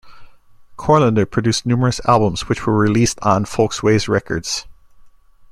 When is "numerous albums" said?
1.63-2.49